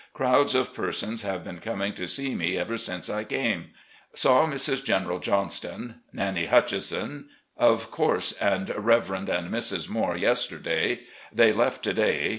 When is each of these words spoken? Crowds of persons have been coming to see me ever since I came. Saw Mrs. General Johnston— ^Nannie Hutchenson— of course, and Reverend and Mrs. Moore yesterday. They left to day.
Crowds 0.15 0.55
of 0.55 0.73
persons 0.73 1.21
have 1.21 1.43
been 1.43 1.59
coming 1.59 1.93
to 1.93 2.07
see 2.07 2.33
me 2.33 2.57
ever 2.57 2.75
since 2.75 3.07
I 3.07 3.23
came. 3.23 3.69
Saw 4.15 4.47
Mrs. 4.47 4.83
General 4.83 5.19
Johnston— 5.19 6.01
^Nannie 6.15 6.49
Hutchenson— 6.49 7.25
of 7.69 7.91
course, 7.91 8.31
and 8.31 8.69
Reverend 8.75 9.29
and 9.29 9.51
Mrs. 9.51 9.89
Moore 9.89 10.17
yesterday. 10.17 11.01
They 11.31 11.51
left 11.51 11.83
to 11.83 11.93
day. 11.93 12.29